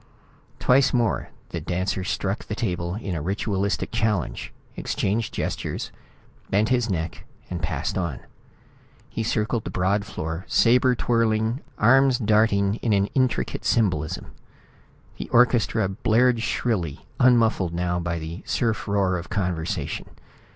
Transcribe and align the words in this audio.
Twice 0.57 0.95
more 0.95 1.29
the 1.49 1.61
dancer 1.61 2.03
struck 2.03 2.45
the 2.45 2.55
table 2.55 2.95
in 2.95 3.23
ritualistic 3.23 3.91
challenge, 3.91 4.51
exchanged 4.75 5.31
gestures, 5.31 5.91
bent 6.49 6.69
his 6.69 6.89
neck 6.89 7.23
and 7.51 7.61
passed 7.61 7.99
on. 7.99 8.21
He 9.11 9.21
circled 9.21 9.63
the 9.63 9.69
broad 9.69 10.03
floor, 10.03 10.43
sabre 10.47 10.95
twirling, 10.95 11.61
arms 11.77 12.17
darting 12.17 12.77
in 12.77 12.93
an 12.93 13.09
intricate 13.13 13.63
symbolism. 13.63 14.31
The 15.19 15.29
orchestra 15.29 15.87
blared 15.87 16.41
shrilly, 16.41 17.05
unmuffled 17.19 17.71
now 17.75 17.99
by 17.99 18.17
the 18.17 18.41
surf 18.43 18.87
roar 18.87 19.19
of 19.19 19.29
conversation. 19.29 20.09